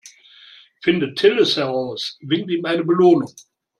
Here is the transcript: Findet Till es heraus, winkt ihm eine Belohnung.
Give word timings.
Findet 0.81 1.15
Till 1.19 1.37
es 1.37 1.57
heraus, 1.57 2.17
winkt 2.23 2.49
ihm 2.49 2.65
eine 2.65 2.83
Belohnung. 2.83 3.31